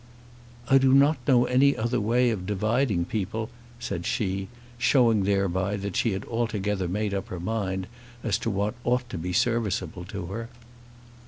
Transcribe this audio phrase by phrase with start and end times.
[0.67, 4.47] "I do not know any other way of dividing people," said she,
[4.79, 7.85] showing thereby that she had altogether made up her mind
[8.23, 10.49] as to what ought to be serviceable to her.